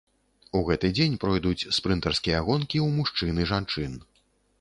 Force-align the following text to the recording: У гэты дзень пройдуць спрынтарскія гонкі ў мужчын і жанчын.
У 0.59 0.59
гэты 0.69 0.89
дзень 0.97 1.17
пройдуць 1.23 1.67
спрынтарскія 1.77 2.39
гонкі 2.47 2.77
ў 2.87 2.95
мужчын 2.97 3.43
і 3.45 3.47
жанчын. 3.53 3.93